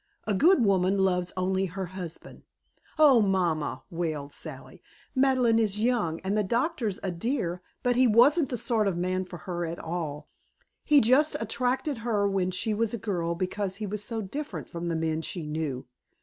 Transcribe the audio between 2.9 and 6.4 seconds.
"Oh, mamma!" wailed Sally. "Madeleine is young, and